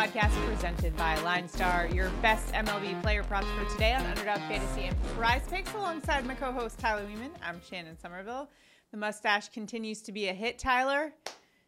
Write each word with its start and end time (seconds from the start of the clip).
podcast 0.00 0.30
presented 0.46 0.96
by 0.96 1.14
LineStar, 1.16 1.94
your 1.94 2.08
best 2.22 2.54
MLB 2.54 3.02
player 3.02 3.22
props 3.22 3.46
for 3.48 3.70
today 3.70 3.92
on 3.92 4.00
Underdog 4.06 4.38
Fantasy 4.48 4.84
and 4.84 4.96
PrizePicks, 5.14 5.74
alongside 5.74 6.24
my 6.24 6.34
co-host 6.34 6.78
Tyler 6.78 7.04
Wiemann. 7.04 7.32
I'm 7.44 7.60
Shannon 7.68 7.98
Sommerville. 8.02 8.48
The 8.92 8.96
mustache 8.96 9.50
continues 9.50 10.00
to 10.00 10.12
be 10.12 10.28
a 10.28 10.32
hit, 10.32 10.58
Tyler. 10.58 11.12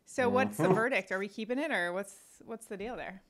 So, 0.06 0.30
what's 0.30 0.57
the 0.57 0.68
Mhm. 0.68 0.75
verdict? 0.75 1.12
Are 1.12 1.18
we 1.18 1.29
keeping 1.29 1.58
it, 1.58 1.71
or 1.71 1.93
what's 1.93 2.14
what's 2.46 2.64
the 2.64 2.76
deal 2.79 2.96
there? 2.96 3.22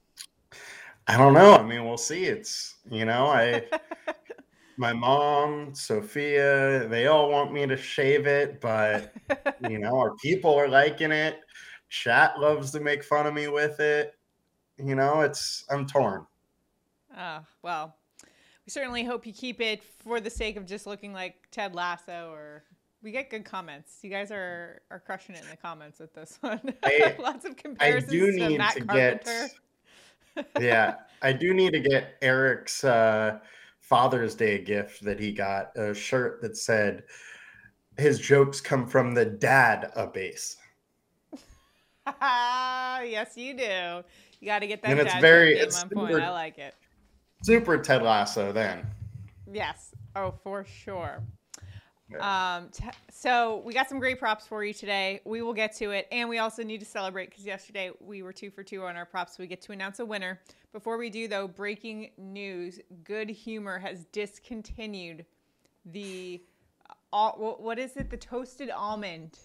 I 1.09 1.19
don't 1.19 1.34
know. 1.34 1.56
I 1.56 1.64
mean, 1.64 1.84
we'll 1.84 1.96
see. 1.96 2.27
It's 2.27 2.77
you 2.88 3.05
know, 3.05 3.27
I 3.27 3.64
my 4.77 4.92
mom, 4.92 5.74
Sophia, 5.74 6.87
they 6.87 7.09
all 7.09 7.28
want 7.28 7.52
me 7.52 7.66
to 7.66 7.77
shave 7.77 8.28
it, 8.28 8.60
but 8.60 9.12
you 9.69 9.80
know, 9.80 9.98
our 9.98 10.14
people 10.23 10.55
are 10.55 10.69
liking 10.69 11.10
it. 11.10 11.41
Chat 11.88 12.38
loves 12.38 12.70
to 12.70 12.78
make 12.78 13.02
fun 13.02 13.27
of 13.27 13.34
me 13.34 13.48
with 13.48 13.80
it. 13.80 14.14
You 14.82 14.95
know, 14.95 15.20
it's 15.20 15.64
I'm 15.70 15.86
torn. 15.86 16.27
Oh, 17.16 17.40
well, 17.62 17.95
we 18.66 18.70
certainly 18.70 19.04
hope 19.04 19.27
you 19.27 19.32
keep 19.32 19.60
it 19.60 19.82
for 19.82 20.20
the 20.20 20.30
sake 20.30 20.56
of 20.56 20.66
just 20.66 20.86
looking 20.86 21.12
like 21.12 21.34
Ted 21.50 21.74
Lasso 21.74 22.30
or 22.32 22.64
we 23.02 23.10
get 23.10 23.30
good 23.30 23.45
comments. 23.45 23.98
You 24.02 24.10
guys 24.10 24.30
are 24.30 24.82
are 24.90 25.00
crushing 25.00 25.34
it 25.34 25.42
in 25.42 25.50
the 25.50 25.56
comments 25.56 25.98
with 25.98 26.14
this 26.14 26.38
one. 26.40 26.60
I- 26.82 27.14
Lots 27.18 27.45
of 27.45 27.52
I 27.52 27.54
comparisons 27.62 28.10
do 28.12 28.32
to 28.32 28.48
need 28.48 28.59
Matt 28.59 28.74
to 28.74 28.84
Carpenter. 28.84 29.48
get 30.37 30.48
yeah, 30.60 30.95
I 31.20 31.32
do 31.32 31.52
need 31.52 31.73
to 31.74 31.80
get 31.80 32.14
Eric's 32.23 32.84
uh 32.84 33.38
Father's 33.80 34.34
Day 34.34 34.62
gift 34.62 35.04
that 35.04 35.20
he 35.20 35.32
got, 35.32 35.76
a 35.76 35.92
shirt 35.92 36.40
that 36.40 36.56
said 36.56 37.02
his 37.98 38.18
jokes 38.18 38.60
come 38.60 38.87
from 38.87 39.12
the 39.12 39.24
dad 39.26 39.90
a 39.96 40.06
base. 40.06 40.56
yes, 42.20 43.37
you 43.37 43.55
do. 43.56 44.02
You 44.41 44.47
got 44.47 44.60
to 44.60 44.66
get 44.66 44.83
that 44.83 44.91
And 44.91 45.01
it's 45.01 45.15
very- 45.21 45.54
it's 45.59 45.82
on 45.82 45.88
point. 45.88 46.13
super- 46.13 46.23
I 46.23 46.30
like 46.30 46.59
it. 46.59 46.74
Super 47.43 47.79
Ted 47.79 48.02
Lasso 48.02 48.52
then. 48.52 48.87
Yes. 49.52 49.95
Oh, 50.15 50.32
for 50.43 50.65
sure. 50.65 51.23
Yeah. 52.10 52.57
Um, 52.57 52.68
t- 52.68 52.85
so 53.10 53.63
we 53.65 53.73
got 53.73 53.88
some 53.88 53.99
great 53.99 54.18
props 54.18 54.46
for 54.46 54.63
you 54.63 54.74
today. 54.74 55.21
We 55.24 55.41
will 55.43 55.54
get 55.54 55.74
to 55.76 55.91
it, 55.93 56.07
and 56.13 56.29
we 56.29 56.38
also 56.38 56.63
need 56.63 56.79
to 56.80 56.87
celebrate 56.87 57.30
because 57.30 57.46
yesterday 57.46 57.91
we 58.01 58.23
were 58.23 58.32
two 58.35 58.51
for 58.51 58.63
two 58.63 58.85
on 58.85 58.96
our 58.96 59.07
props. 59.07 59.38
We 59.38 59.46
get 59.46 59.63
to 59.63 59.73
announce 59.73 59.98
a 59.98 60.04
winner. 60.04 60.41
Before 60.73 60.98
we 60.98 61.09
do, 61.09 61.26
though, 61.26 61.48
breaking 61.48 62.10
news: 62.19 62.80
Good 63.04 63.30
Humor 63.30 63.79
has 63.79 64.04
discontinued 64.12 65.25
the 65.87 66.43
uh, 67.15 67.31
what 67.32 67.78
is 67.78 67.97
it? 67.97 68.10
The 68.10 68.19
toasted 68.19 68.69
almond 68.71 69.38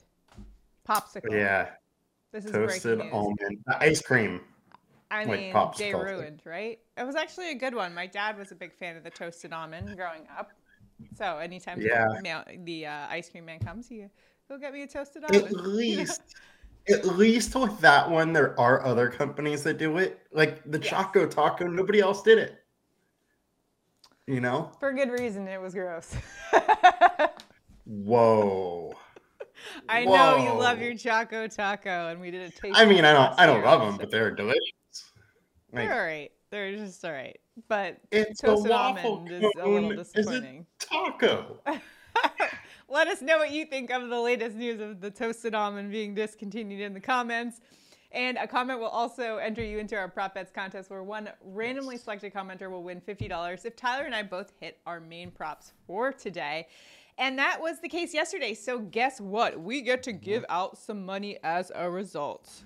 popsicle. 0.88 1.32
Yeah, 1.32 1.70
this 2.32 2.46
is 2.46 2.52
toasted 2.52 3.02
almond 3.12 3.64
uh, 3.70 3.78
ice 3.80 4.02
cream. 4.02 4.42
I 5.10 5.24
like 5.24 5.40
mean, 5.40 5.54
they 5.78 5.92
thing. 5.92 5.96
ruined, 5.96 6.42
right? 6.46 6.80
It 6.98 7.06
was 7.06 7.16
actually 7.16 7.52
a 7.52 7.56
good 7.56 7.74
one. 7.74 7.94
My 7.94 8.08
dad 8.08 8.38
was 8.38 8.52
a 8.52 8.56
big 8.56 8.74
fan 8.74 8.98
of 8.98 9.04
the 9.04 9.10
toasted 9.10 9.54
almond 9.54 9.96
growing 9.96 10.28
up. 10.38 10.52
So 11.16 11.38
anytime 11.38 11.80
Yeah. 11.80 12.08
the, 12.24 12.58
the 12.66 12.86
uh, 12.88 13.08
ice 13.10 13.30
cream 13.30 13.46
man 13.46 13.60
comes, 13.60 13.88
he 13.88 14.06
he'll 14.48 14.58
get 14.58 14.74
me 14.74 14.84
a 14.84 14.88
toasted 14.88 15.24
almond. 15.24 15.46
At 15.46 15.54
least, 15.54 16.22
at 16.90 17.06
least 17.06 17.56
with 17.56 17.80
that 17.80 18.10
one, 18.10 18.34
there 18.34 18.60
are 18.60 18.84
other 18.86 19.10
companies 19.10 19.64
that 19.64 19.78
do 19.78 19.98
it. 19.98 20.20
Like 20.34 20.62
the 20.70 20.80
Yes. 20.80 20.90
Choco 20.90 21.26
Taco, 21.28 21.68
nobody 21.68 22.00
else 22.02 22.22
did 22.22 22.38
it. 22.38 22.64
You 24.26 24.42
know? 24.42 24.72
For 24.82 24.92
good 24.92 25.10
reason, 25.10 25.48
it 25.48 25.62
was 25.62 25.74
gross. 25.74 26.14
Whoa. 27.86 28.94
I 29.90 30.06
know 30.06 30.38
you 30.38 30.60
love 30.60 30.82
your 30.82 30.96
Choco 30.96 31.48
Taco, 31.48 32.10
and 32.10 32.22
we 32.22 32.32
did 32.32 32.42
a 32.42 32.52
taste. 32.52 32.78
I 32.78 32.86
mean, 32.86 33.06
I 33.06 33.14
don't, 33.14 33.40
I 33.40 33.46
don't 33.46 33.64
love 33.64 33.82
them, 33.82 33.94
the 33.94 34.00
but 34.00 34.12
they're 34.12 34.32
delicious. 34.32 34.62
Like, 35.72 35.88
They're 35.88 36.00
all 36.00 36.06
right. 36.06 36.32
They're 36.50 36.76
just 36.76 37.04
all 37.04 37.12
right. 37.12 37.38
But 37.68 37.98
it's 38.12 38.42
a 38.44 38.48
toasted 38.48 38.72
waffle 38.72 39.16
almond 39.16 39.44
is 39.44 39.52
a 39.60 39.68
little 39.68 39.92
a 39.92 39.96
disappointing. 39.96 40.66
taco. 40.80 41.60
Let 42.90 43.08
us 43.08 43.22
know 43.22 43.38
what 43.38 43.52
you 43.52 43.66
think 43.66 43.92
of 43.92 44.08
the 44.08 44.20
latest 44.20 44.56
news 44.56 44.80
of 44.80 45.02
the 45.02 45.12
toasted 45.12 45.54
almond 45.54 45.92
being 45.92 46.16
discontinued 46.16 46.80
in 46.80 46.94
the 46.94 47.00
comments. 47.00 47.60
And 48.14 48.38
a 48.38 48.48
comment 48.48 48.80
will 48.80 48.88
also 48.88 49.38
enter 49.38 49.62
you 49.62 49.80
into 49.80 49.96
our 49.98 50.08
prop 50.08 50.36
bets 50.36 50.52
contest 50.52 50.90
where 50.90 51.04
one 51.04 51.30
randomly 51.44 51.98
selected 51.98 52.34
commenter 52.34 52.72
will 52.72 52.84
win 52.84 53.02
$50 53.02 53.66
if 53.66 53.76
Tyler 53.76 54.06
and 54.06 54.16
I 54.16 54.24
both 54.24 54.54
hit 54.62 54.80
our 54.86 55.02
main 55.02 55.32
props 55.32 55.74
for 55.86 56.14
today. 56.14 56.68
And 57.18 57.40
that 57.40 57.60
was 57.62 57.80
the 57.80 57.90
case 57.90 58.14
yesterday. 58.14 58.54
So 58.54 58.80
guess 58.80 59.20
what? 59.20 59.60
We 59.60 59.82
get 59.82 60.04
to 60.04 60.12
give 60.12 60.46
out 60.50 60.78
some 60.78 61.06
money 61.06 61.38
as 61.44 61.72
a 61.74 61.90
result. 61.90 62.64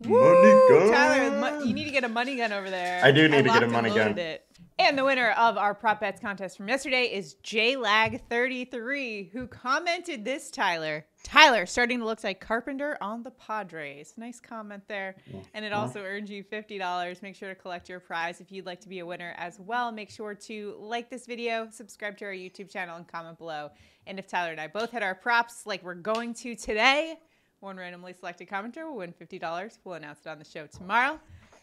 Money 0.00 0.14
Woo! 0.14 0.68
gun. 0.68 0.90
Tyler, 0.90 1.64
you 1.64 1.72
need 1.72 1.84
to 1.84 1.90
get 1.92 2.02
a 2.02 2.08
money 2.08 2.36
gun 2.36 2.52
over 2.52 2.68
there. 2.68 3.00
I 3.04 3.12
do 3.12 3.28
need 3.28 3.44
to 3.44 3.50
get 3.50 3.62
a 3.62 3.68
money 3.68 3.90
loaded 3.90 4.16
gun. 4.16 4.18
It. 4.18 4.46
And 4.78 4.98
the 4.98 5.04
winner 5.04 5.30
of 5.32 5.56
our 5.56 5.74
prop 5.74 6.00
bets 6.00 6.20
contest 6.20 6.56
from 6.56 6.68
yesterday 6.68 7.04
is 7.04 7.36
JLag33, 7.44 9.30
who 9.30 9.46
commented 9.46 10.24
this, 10.24 10.50
Tyler. 10.50 11.06
Tyler, 11.22 11.66
starting 11.66 12.00
to 12.00 12.04
look 12.04 12.22
like 12.24 12.40
Carpenter 12.40 12.98
on 13.00 13.22
the 13.22 13.30
Padres. 13.30 14.14
Nice 14.16 14.40
comment 14.40 14.82
there. 14.88 15.14
And 15.54 15.64
it 15.64 15.72
also 15.72 16.00
earns 16.00 16.30
you 16.30 16.44
$50. 16.44 17.22
Make 17.22 17.36
sure 17.36 17.48
to 17.48 17.54
collect 17.54 17.88
your 17.88 18.00
prize 18.00 18.40
if 18.40 18.50
you'd 18.50 18.66
like 18.66 18.80
to 18.80 18.88
be 18.88 18.98
a 18.98 19.06
winner 19.06 19.34
as 19.38 19.58
well. 19.60 19.92
Make 19.92 20.10
sure 20.10 20.34
to 20.34 20.76
like 20.78 21.10
this 21.10 21.26
video, 21.26 21.68
subscribe 21.70 22.18
to 22.18 22.24
our 22.26 22.32
YouTube 22.32 22.70
channel, 22.70 22.96
and 22.96 23.06
comment 23.06 23.38
below. 23.38 23.70
And 24.06 24.18
if 24.18 24.26
Tyler 24.26 24.50
and 24.50 24.60
I 24.60 24.66
both 24.66 24.90
hit 24.90 25.02
our 25.02 25.14
props 25.14 25.64
like 25.64 25.82
we're 25.84 25.94
going 25.94 26.34
to 26.34 26.54
today, 26.54 27.14
one 27.60 27.76
randomly 27.76 28.12
selected 28.12 28.48
commenter 28.48 28.84
will 28.84 28.96
win 28.96 29.12
$50. 29.12 29.78
We'll 29.84 29.94
announce 29.94 30.20
it 30.20 30.28
on 30.28 30.38
the 30.38 30.44
show 30.44 30.66
tomorrow. 30.66 31.20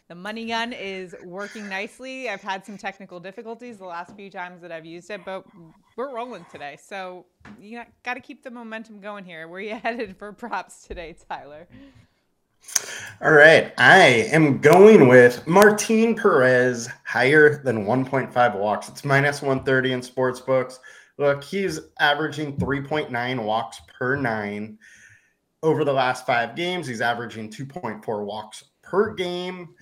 The 0.10 0.16
money 0.16 0.48
gun 0.48 0.74
is 0.74 1.16
working 1.24 1.70
nicely. 1.70 2.30
I've 2.30 2.42
had 2.42 2.66
some 2.66 2.80
technical 2.80 3.20
difficulties 3.20 3.78
the 3.78 3.86
last 3.86 4.16
few 4.16 4.32
times 4.32 4.60
that 4.64 4.72
I've 4.72 4.84
used 4.84 5.12
it, 5.12 5.24
but 5.24 5.46
we're 5.96 6.12
rolling 6.12 6.48
today. 6.52 6.80
So 6.84 7.28
you 7.62 7.84
got 8.02 8.16
to 8.16 8.20
keep 8.20 8.44
the 8.44 8.50
momentum 8.50 9.02
going 9.02 9.24
here. 9.24 9.48
Where 9.48 9.60
are 9.60 9.64
you 9.64 9.76
headed 9.84 10.18
for 10.18 10.34
props 10.34 10.88
today, 10.88 11.16
Tyler? 11.30 11.68
All 13.22 13.34
right. 13.34 13.72
I 13.78 14.28
am 14.32 14.58
going 14.58 15.08
with 15.08 15.46
Martin 15.46 16.16
Perez 16.16 16.90
higher 17.06 17.62
than 17.62 17.86
1.5 17.86 18.56
walks. 18.58 18.90
It's 18.90 19.06
minus 19.06 19.44
130 19.44 19.94
in 19.94 20.02
sports 20.02 20.40
books. 20.40 20.80
Look, 21.20 21.44
he's 21.44 21.82
averaging 22.00 22.58
3.9 22.58 23.44
walks 23.44 23.80
per 23.96 24.16
nine. 24.16 24.80
Over 25.62 25.84
the 25.84 25.94
last 25.94 26.26
five 26.26 26.56
games, 26.56 26.88
he's 26.88 27.02
averaging 27.02 27.52
2.4 27.52 28.26
walks 28.26 28.64
per 28.82 29.14
game. 29.14 29.76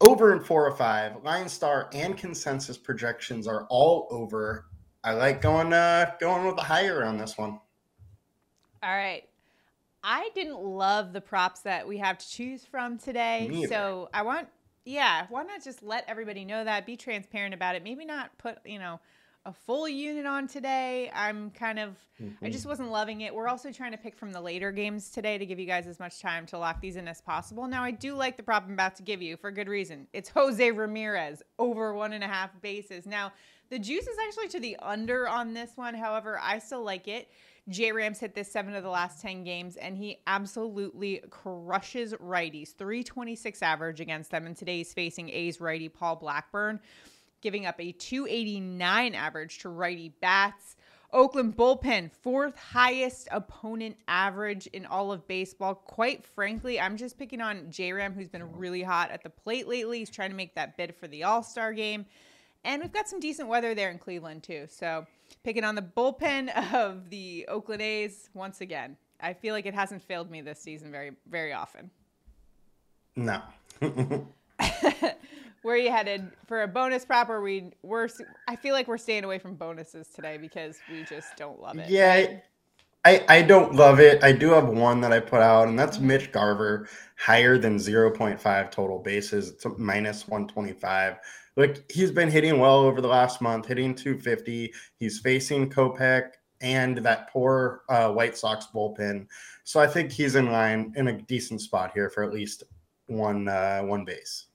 Over 0.00 0.32
in 0.32 0.40
four 0.40 0.64
or 0.66 0.76
five, 0.76 1.22
LineStar 1.24 1.88
and 1.92 2.16
consensus 2.16 2.78
projections 2.78 3.48
are 3.48 3.66
all 3.68 4.06
over. 4.10 4.66
I 5.02 5.12
like 5.12 5.40
going 5.40 5.72
uh 5.72 6.12
going 6.20 6.46
with 6.46 6.56
the 6.56 6.62
higher 6.62 7.04
on 7.04 7.18
this 7.18 7.36
one. 7.36 7.58
All 8.82 8.94
right. 8.94 9.24
I 10.04 10.30
didn't 10.34 10.60
love 10.60 11.12
the 11.12 11.20
props 11.20 11.60
that 11.60 11.86
we 11.86 11.98
have 11.98 12.18
to 12.18 12.28
choose 12.28 12.64
from 12.64 12.98
today. 12.98 13.66
So 13.68 14.08
I 14.14 14.22
want, 14.22 14.48
yeah, 14.84 15.26
why 15.28 15.42
not 15.42 15.64
just 15.64 15.82
let 15.82 16.04
everybody 16.08 16.44
know 16.44 16.62
that? 16.62 16.86
Be 16.86 16.96
transparent 16.96 17.52
about 17.52 17.74
it. 17.74 17.82
Maybe 17.82 18.04
not 18.04 18.30
put, 18.38 18.58
you 18.64 18.78
know, 18.78 19.00
a 19.44 19.52
full 19.52 19.88
unit 19.88 20.26
on 20.26 20.46
today. 20.46 21.10
I'm 21.14 21.50
kind 21.50 21.78
of, 21.78 21.96
I 22.20 22.22
mm-hmm. 22.22 22.50
just 22.50 22.66
wasn't 22.66 22.90
loving 22.90 23.22
it. 23.22 23.34
We're 23.34 23.48
also 23.48 23.72
trying 23.72 23.92
to 23.92 23.98
pick 23.98 24.16
from 24.16 24.32
the 24.32 24.40
later 24.40 24.72
games 24.72 25.10
today 25.10 25.38
to 25.38 25.46
give 25.46 25.58
you 25.58 25.66
guys 25.66 25.86
as 25.86 25.98
much 25.98 26.20
time 26.20 26.44
to 26.46 26.58
lock 26.58 26.80
these 26.80 26.96
in 26.96 27.08
as 27.08 27.20
possible. 27.20 27.66
Now, 27.66 27.82
I 27.82 27.90
do 27.90 28.14
like 28.14 28.36
the 28.36 28.42
prop 28.42 28.64
I'm 28.66 28.74
about 28.74 28.96
to 28.96 29.02
give 29.02 29.22
you 29.22 29.36
for 29.36 29.50
good 29.50 29.68
reason. 29.68 30.06
It's 30.12 30.28
Jose 30.28 30.70
Ramirez 30.70 31.42
over 31.58 31.94
one 31.94 32.12
and 32.12 32.22
a 32.22 32.28
half 32.28 32.50
bases. 32.60 33.06
Now, 33.06 33.32
the 33.70 33.78
juice 33.78 34.06
is 34.06 34.16
actually 34.26 34.48
to 34.48 34.60
the 34.60 34.76
under 34.80 35.28
on 35.28 35.54
this 35.54 35.72
one. 35.76 35.94
However, 35.94 36.38
I 36.42 36.58
still 36.58 36.82
like 36.82 37.08
it. 37.08 37.28
J 37.68 37.92
Rams 37.92 38.18
hit 38.18 38.34
this 38.34 38.50
seven 38.50 38.74
of 38.74 38.82
the 38.82 38.88
last 38.88 39.20
10 39.20 39.44
games, 39.44 39.76
and 39.76 39.96
he 39.96 40.18
absolutely 40.26 41.22
crushes 41.28 42.14
righties. 42.14 42.74
326 42.74 43.62
average 43.62 44.00
against 44.00 44.30
them, 44.30 44.46
and 44.46 44.56
today 44.56 44.78
he's 44.78 44.94
facing 44.94 45.28
A's 45.28 45.60
righty 45.60 45.88
Paul 45.90 46.16
Blackburn, 46.16 46.80
giving 47.40 47.66
up 47.66 47.76
a 47.80 47.92
289 47.92 49.14
average 49.14 49.58
to 49.60 49.68
righty 49.68 50.12
bats. 50.20 50.76
Oakland 51.10 51.56
bullpen, 51.56 52.10
fourth 52.12 52.56
highest 52.58 53.28
opponent 53.30 53.96
average 54.08 54.66
in 54.68 54.84
all 54.84 55.10
of 55.10 55.26
baseball. 55.26 55.74
Quite 55.74 56.22
frankly, 56.22 56.78
I'm 56.78 56.98
just 56.98 57.18
picking 57.18 57.40
on 57.40 57.70
J 57.70 57.92
Ram, 57.92 58.12
who's 58.12 58.28
been 58.28 58.52
really 58.52 58.82
hot 58.82 59.10
at 59.10 59.22
the 59.22 59.30
plate 59.30 59.66
lately. 59.66 60.00
He's 60.00 60.10
trying 60.10 60.30
to 60.30 60.36
make 60.36 60.54
that 60.54 60.76
bid 60.76 60.94
for 60.94 61.08
the 61.08 61.24
All 61.24 61.42
Star 61.42 61.72
game. 61.72 62.04
And 62.64 62.82
we've 62.82 62.92
got 62.92 63.08
some 63.08 63.20
decent 63.20 63.48
weather 63.48 63.74
there 63.74 63.90
in 63.90 63.98
Cleveland, 63.98 64.42
too. 64.42 64.66
So 64.68 65.06
picking 65.44 65.64
on 65.64 65.74
the 65.74 65.82
bullpen 65.82 66.54
of 66.74 67.08
the 67.08 67.46
Oakland 67.48 67.80
A's 67.80 68.28
once 68.34 68.60
again. 68.60 68.96
I 69.20 69.32
feel 69.32 69.54
like 69.54 69.66
it 69.66 69.74
hasn't 69.74 70.02
failed 70.02 70.30
me 70.30 70.42
this 70.42 70.60
season 70.60 70.92
very, 70.92 71.12
very 71.28 71.52
often. 71.52 71.90
No. 73.16 73.40
Where 75.62 75.74
are 75.74 75.78
you 75.78 75.90
headed 75.90 76.30
for 76.46 76.62
a 76.62 76.68
bonus 76.68 77.04
prop? 77.04 77.28
Or 77.30 77.40
we 77.40 77.72
we're 77.82 78.08
I 78.46 78.56
feel 78.56 78.74
like 78.74 78.88
we're 78.88 78.98
staying 78.98 79.24
away 79.24 79.38
from 79.38 79.54
bonuses 79.54 80.08
today 80.08 80.38
because 80.38 80.78
we 80.90 81.04
just 81.04 81.36
don't 81.36 81.60
love 81.60 81.78
it. 81.78 81.90
Yeah, 81.90 82.38
I, 83.04 83.24
I 83.28 83.42
don't 83.42 83.74
love 83.74 84.00
it. 84.00 84.22
I 84.22 84.32
do 84.32 84.50
have 84.50 84.68
one 84.68 85.00
that 85.00 85.12
I 85.12 85.20
put 85.20 85.40
out, 85.40 85.68
and 85.68 85.78
that's 85.78 85.98
Mitch 85.98 86.30
Garver, 86.32 86.88
higher 87.16 87.56
than 87.56 87.76
0.5 87.76 88.70
total 88.70 88.98
bases. 88.98 89.50
It's 89.50 89.66
minus 89.78 90.28
125. 90.28 91.16
Look, 91.56 91.90
he's 91.90 92.10
been 92.10 92.30
hitting 92.30 92.58
well 92.58 92.80
over 92.80 93.00
the 93.00 93.08
last 93.08 93.40
month, 93.40 93.66
hitting 93.66 93.94
250. 93.94 94.72
He's 94.98 95.20
facing 95.20 95.70
Kopech 95.70 96.32
and 96.60 96.98
that 96.98 97.30
poor 97.30 97.82
uh, 97.88 98.10
White 98.12 98.36
Sox 98.36 98.66
bullpen. 98.74 99.26
So 99.64 99.80
I 99.80 99.86
think 99.86 100.12
he's 100.12 100.34
in 100.34 100.52
line 100.52 100.92
in 100.96 101.08
a 101.08 101.22
decent 101.22 101.60
spot 101.60 101.92
here 101.94 102.10
for 102.10 102.22
at 102.24 102.32
least 102.32 102.64
one 103.06 103.48
uh, 103.48 103.80
one 103.82 104.04
base. 104.04 104.47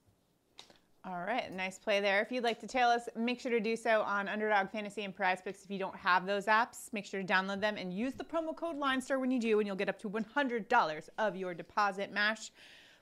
All 1.05 1.25
right, 1.25 1.51
nice 1.51 1.77
play 1.77 1.99
there. 1.99 2.21
If 2.21 2.31
you'd 2.31 2.45
like 2.45 2.61
to 2.61 2.67
tail 2.67 2.87
us, 2.87 3.09
make 3.13 3.41
sure 3.41 3.51
to 3.51 3.59
do 3.59 3.75
so 3.75 4.03
on 4.03 4.29
Underdog 4.29 4.69
Fantasy 4.69 5.03
and 5.03 5.13
PrizePicks. 5.13 5.65
If 5.65 5.69
you 5.69 5.77
don't 5.77 5.97
have 5.97 6.25
those 6.25 6.45
apps, 6.45 6.93
make 6.93 7.05
sure 7.05 7.21
to 7.21 7.27
download 7.27 7.59
them 7.59 7.75
and 7.75 7.93
use 7.93 8.13
the 8.13 8.23
promo 8.23 8.55
code 8.55 8.79
LineStar 8.79 9.19
when 9.19 9.29
you 9.29 9.37
do, 9.37 9.59
and 9.59 9.67
you'll 9.67 9.75
get 9.75 9.89
up 9.89 9.99
to 9.99 10.09
$100 10.09 11.09
of 11.17 11.35
your 11.35 11.53
deposit 11.53 12.13
match. 12.13 12.53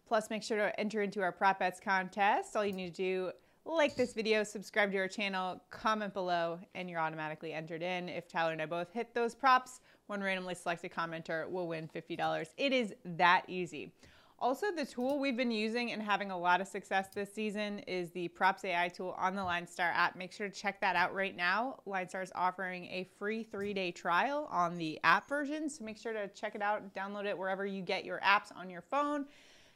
Plus, 0.08 0.32
make 0.32 0.42
sure 0.42 0.58
to 0.58 0.80
enter 0.80 1.04
into 1.04 1.22
our 1.22 1.32
prop 1.32 1.60
bets 1.60 1.80
contest. 1.80 2.56
All 2.56 2.66
you 2.66 2.74
need 2.74 2.96
to 2.96 3.04
do 3.04 3.32
like 3.66 3.96
this 3.96 4.14
video, 4.14 4.44
subscribe 4.44 4.92
to 4.94 4.98
our 4.98 5.08
channel, 5.08 5.62
comment 5.70 6.12
below, 6.12 6.58
and 6.74 6.90
you're 6.90 7.00
automatically 7.00 7.54
entered 7.54 7.84
in. 7.84 8.10
If 8.10 8.28
Tyler 8.28 8.54
and 8.54 8.62
I 8.64 8.66
both 8.66 8.92
hit 8.92 9.14
those 9.14 9.36
props, 9.36 9.80
one 10.08 10.22
randomly 10.22 10.56
selected 10.56 10.92
commenter 10.92 11.48
will 11.48 11.68
win 11.68 11.88
$50. 11.88 12.48
It 12.58 12.74
is 12.74 12.96
that 13.06 13.44
easy. 13.48 13.94
Also, 14.42 14.72
the 14.76 14.84
tool 14.84 15.20
we've 15.20 15.38
been 15.38 15.52
using 15.52 15.92
and 15.92 16.02
having 16.02 16.32
a 16.32 16.38
lot 16.38 16.62
of 16.62 16.68
success 16.68 17.10
this 17.14 17.32
season 17.32 17.78
is 17.80 18.10
the 18.10 18.28
Props 18.30 18.66
AI 18.66 18.88
tool 18.88 19.16
on 19.16 19.36
the 19.36 19.42
LineStar 19.42 19.94
app. 19.94 20.16
Make 20.16 20.34
sure 20.34 20.50
to 20.50 20.54
check 20.54 20.82
that 20.82 20.96
out 20.96 21.14
right 21.14 21.36
now. 21.36 21.78
LineStar 21.86 22.24
is 22.24 22.32
offering 22.34 22.86
a 22.86 23.08
free 23.20 23.44
three 23.44 23.72
day 23.72 23.92
trial 23.92 24.48
on 24.50 24.80
the 24.80 25.00
app 25.04 25.30
version, 25.30 25.70
so 25.70 25.86
make 25.86 26.00
sure 26.00 26.12
to 26.12 26.28
check 26.30 26.56
it 26.56 26.62
out, 26.64 26.92
download 26.96 27.26
it 27.26 27.38
wherever 27.38 27.68
you 27.68 27.84
get 27.84 28.04
your 28.04 28.20
apps 28.22 28.48
on 28.56 28.68
your 28.68 28.82
phone, 28.82 29.28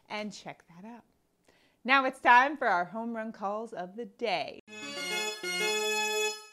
and 0.10 0.34
check 0.34 0.64
that 0.70 0.88
out. 0.88 1.04
Now 1.84 2.06
it's 2.06 2.20
time 2.20 2.58
for 2.58 2.66
our 2.66 2.86
home 2.86 3.16
run 3.16 3.32
calls 3.34 3.72
of 3.72 3.96
the 3.96 4.06
day. 4.06 4.64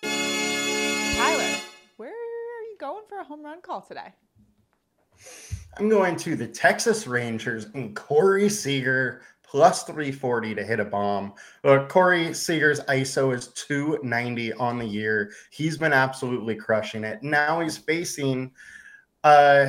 Tyler, 0.03 1.57
where 1.97 2.11
are 2.11 2.63
you 2.71 2.77
going 2.79 3.05
for 3.09 3.21
a 3.21 3.25
home 3.25 3.43
run 3.43 3.63
call 3.63 3.81
today? 3.81 4.13
I'm 5.79 5.89
going 5.89 6.17
to 6.17 6.37
the 6.37 6.47
Texas 6.47 7.07
Rangers 7.07 7.67
and 7.75 7.97
Corey 7.97 8.51
Seager 8.51 9.23
plus 9.43 9.85
340 9.85 10.55
to 10.55 10.65
hit 10.65 10.81
a 10.81 10.85
bomb. 10.85 11.33
Look, 11.65 11.89
Corey 11.89 12.35
Seager's 12.35 12.81
ISO 12.81 13.35
is 13.35 13.49
290 13.49 14.53
on 14.55 14.79
the 14.79 14.85
year. 14.85 15.33
He's 15.51 15.79
been 15.79 15.93
absolutely 15.95 16.57
crushing 16.57 17.05
it. 17.05 17.23
Now 17.23 17.61
he's 17.61 17.79
facing 17.79 18.51
uh, 19.25 19.69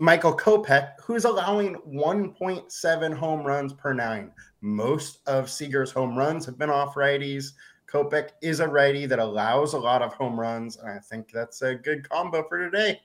Michael 0.00 0.36
Kopech, 0.36 0.94
who's 1.00 1.24
allowing 1.24 1.76
1.7 1.88 3.14
home 3.14 3.44
runs 3.44 3.72
per 3.72 3.92
nine. 3.92 4.32
Most 4.60 5.20
of 5.28 5.48
Seager's 5.48 5.92
home 5.92 6.16
runs 6.16 6.44
have 6.46 6.58
been 6.58 6.70
off 6.70 6.94
righties. 6.94 7.52
Kopech 7.86 8.30
is 8.42 8.58
a 8.58 8.66
righty 8.66 9.06
that 9.06 9.20
allows 9.20 9.74
a 9.74 9.78
lot 9.78 10.02
of 10.02 10.12
home 10.14 10.38
runs, 10.38 10.76
and 10.76 10.88
I 10.88 10.98
think 10.98 11.30
that's 11.30 11.62
a 11.62 11.76
good 11.76 12.08
combo 12.08 12.44
for 12.48 12.58
today. 12.58 13.00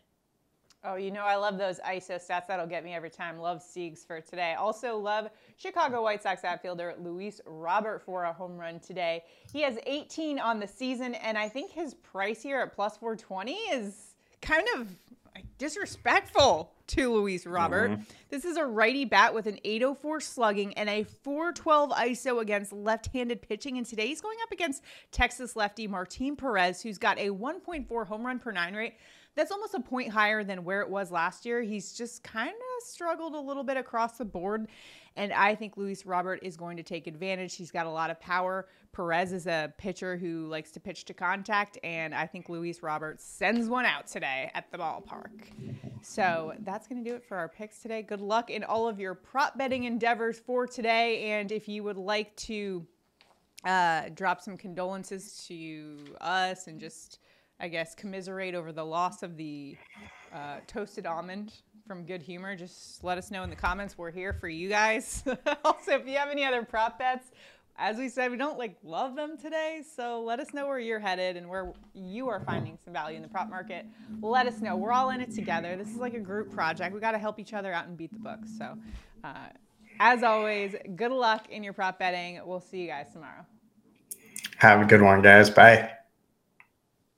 Oh, 0.82 0.96
you 0.96 1.12
know, 1.12 1.24
I 1.24 1.36
love 1.36 1.58
those 1.58 1.80
ISO 1.80 2.16
stats. 2.16 2.48
That'll 2.48 2.66
get 2.66 2.86
me 2.86 2.94
every 2.94 3.10
time. 3.10 3.38
Love 3.38 3.62
Siegs 3.62 4.08
for 4.08 4.22
today. 4.22 4.54
Also, 4.54 4.98
love 4.98 5.30
Chicago 5.58 6.02
White 6.02 6.24
Sox 6.24 6.46
outfielder 6.46 6.96
Luis 7.00 7.42
Robert 7.46 8.02
for 8.02 8.24
a 8.24 8.32
home 8.32 8.58
run 8.58 8.80
today. 8.80 9.24
He 9.52 9.62
has 9.64 9.78
18 9.86 10.40
on 10.40 10.58
the 10.58 10.68
season, 10.68 11.16
and 11.16 11.38
I 11.38 11.50
think 11.50 11.72
his 11.72 11.96
price 11.96 12.42
here 12.42 12.62
at 12.62 12.74
plus 12.74 12.96
420 12.96 13.54
is 13.74 14.16
kind 14.42 14.66
of 14.78 14.88
disrespectful 15.60 16.72
to 16.88 17.14
Luis 17.14 17.46
Robert. 17.46 17.92
Mm-hmm. 17.92 18.04
This 18.30 18.46
is 18.46 18.58
a 18.58 18.66
righty 18.66 19.06
bat 19.06 19.36
with 19.36 19.46
an 19.46 19.60
804 19.64 20.20
slugging 20.22 20.74
and 20.74 20.90
a 20.90 21.04
412 21.04 21.92
ISO 21.92 22.42
against 22.42 22.74
left 22.74 23.10
handed 23.14 23.44
pitching. 23.44 23.78
And 23.78 23.86
today 23.86 24.08
he's 24.08 24.22
going 24.22 24.38
up 24.42 24.52
against 24.52 24.82
Texas 25.12 25.56
lefty 25.56 25.88
Martin 25.88 26.36
Perez, 26.36 26.82
who's 26.82 26.98
got 26.98 27.20
a 27.20 27.30
1.4 27.30 28.08
home 28.08 28.26
run 28.26 28.40
per 28.40 28.52
nine 28.52 28.74
rate. 28.74 28.96
That's 29.36 29.52
almost 29.52 29.76
a 29.76 29.80
point 29.80 30.10
higher 30.10 30.44
than 30.44 30.64
where 30.64 30.82
it 30.82 30.90
was 30.90 31.12
last 31.12 31.46
year. 31.46 31.62
He's 31.62 31.94
just 31.94 32.24
kind 32.24 32.50
of 32.50 32.88
struggled 32.88 33.36
a 33.36 33.40
little 33.40 33.64
bit 33.64 33.78
across 33.78 34.18
the 34.18 34.26
board. 34.26 34.68
And 35.16 35.34
I 35.34 35.56
think 35.56 35.78
Luis 35.78 36.06
Robert 36.06 36.40
is 36.44 36.56
going 36.56 36.78
to 36.78 36.84
take 36.84 37.08
advantage. 37.08 37.56
He's 37.56 37.72
got 37.72 37.86
a 37.86 37.90
lot 37.90 38.10
of 38.10 38.20
power. 38.20 38.68
Perez 38.94 39.34
is 39.34 39.48
a 39.48 39.74
pitcher 39.78 40.18
who 40.18 40.48
likes 40.48 40.72
to 40.72 40.80
pitch 40.80 41.06
to 41.06 41.14
contact, 41.14 41.78
and 41.84 42.14
I 42.16 42.26
think 42.26 42.50
Luis 42.50 42.82
Robert 42.82 43.22
sends 43.22 43.70
one 43.70 43.86
out 43.86 44.08
today 44.08 44.50
at 44.54 44.72
the 44.72 44.78
ballpark. 44.78 45.30
So 46.02 46.54
that's 46.60 46.88
going 46.88 47.04
to 47.04 47.10
do 47.10 47.16
it 47.16 47.24
for 47.24 47.38
our 47.38 47.50
picks 47.50 47.80
today. 47.80 48.02
Good 48.02 48.22
luck 48.22 48.50
in 48.50 48.64
all 48.64 48.88
of 48.88 49.00
your 49.00 49.14
prop 49.14 49.58
betting 49.58 49.84
endeavors 49.84 50.40
for 50.40 50.66
today. 50.66 51.32
And 51.32 51.52
if 51.52 51.68
you 51.68 51.84
would 51.84 51.98
like 51.98 52.36
to 52.38 52.86
uh, 53.66 54.10
drop 54.16 54.42
some 54.42 54.58
condolences 54.58 55.46
to 55.48 55.98
us 56.22 56.68
and 56.68 56.80
just, 56.80 57.20
I 57.60 57.68
guess, 57.68 57.96
commiserate 57.96 58.56
over 58.56 58.72
the 58.72 58.86
loss 58.86 59.24
of 59.24 59.38
the 59.38 59.76
uh, 60.34 60.58
toasted 60.68 61.06
almond 61.06 61.54
from 61.88 62.04
Good 62.06 62.22
Humor, 62.22 62.56
just 62.56 63.04
let 63.04 63.18
us 63.18 63.32
know 63.32 63.44
in 63.44 63.50
the 63.50 63.56
comments. 63.56 63.98
We're 63.98 64.12
here 64.12 64.32
for 64.32 64.48
you 64.48 64.70
guys. 64.70 65.24
also, 65.66 65.94
if 65.94 66.08
you 66.08 66.18
have 66.18 66.30
any 66.30 66.46
other 66.46 66.64
prop 66.64 67.00
bets, 67.00 67.32
as 67.80 67.98
we 67.98 68.10
said, 68.10 68.30
we 68.30 68.38
don't 68.38 68.58
like 68.58 68.78
love 68.84 69.16
them 69.16 69.38
today. 69.38 69.82
So 69.96 70.22
let 70.22 70.40
us 70.40 70.54
know 70.54 70.68
where 70.68 70.80
you're 70.80 71.00
headed 71.00 71.38
and 71.38 71.50
where 71.50 71.74
you 71.94 72.28
are 72.28 72.42
finding 72.42 72.78
some 72.84 72.94
value 72.94 73.16
in 73.16 73.24
the 73.24 73.28
prop 73.30 73.50
market. 73.50 73.86
Let 74.22 74.48
us 74.48 74.62
know. 74.62 74.76
We're 74.76 74.92
all 74.92 75.10
in 75.10 75.22
it 75.22 75.34
together. 75.34 75.76
This 75.76 75.88
is 75.90 75.98
like 75.98 76.14
a 76.14 76.20
group 76.20 76.52
project. 76.52 76.94
We 76.94 77.00
got 77.00 77.14
to 77.14 77.18
help 77.18 77.40
each 77.40 77.54
other 77.54 77.74
out 77.74 77.88
and 77.88 77.98
beat 77.98 78.14
the 78.14 78.20
books. 78.20 78.50
So, 78.58 78.78
uh, 79.24 79.48
as 80.00 80.24
always, 80.24 80.76
good 80.96 81.12
luck 81.12 81.50
in 81.50 81.64
your 81.64 81.74
prop 81.74 82.00
betting. 82.00 82.40
We'll 82.46 82.62
see 82.62 82.82
you 82.82 82.88
guys 82.88 83.08
tomorrow. 83.12 83.46
Have 84.58 84.82
a 84.82 84.86
good 84.86 85.02
one, 85.02 85.22
guys. 85.22 85.50
Bye. 85.50 85.99